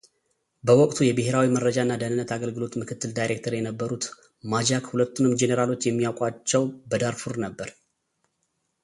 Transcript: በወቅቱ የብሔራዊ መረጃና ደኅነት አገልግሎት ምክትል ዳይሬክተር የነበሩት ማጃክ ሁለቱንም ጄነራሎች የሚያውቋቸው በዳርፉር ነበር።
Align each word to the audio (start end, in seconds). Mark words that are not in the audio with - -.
በወቅቱ 0.67 0.97
የብሔራዊ 1.05 1.47
መረጃና 1.55 1.91
ደኅነት 2.01 2.31
አገልግሎት 2.35 2.75
ምክትል 2.81 3.11
ዳይሬክተር 3.19 3.55
የነበሩት 3.57 4.05
ማጃክ 4.53 4.87
ሁለቱንም 4.93 5.37
ጄነራሎች 5.41 5.85
የሚያውቋቸው 5.89 6.65
በዳርፉር 6.93 7.37
ነበር። 7.45 7.71